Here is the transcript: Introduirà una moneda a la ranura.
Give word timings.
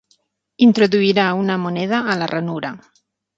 Introduirà 0.67 1.25
una 1.41 1.59
moneda 1.67 2.01
a 2.15 2.17
la 2.23 2.31
ranura. 2.33 2.73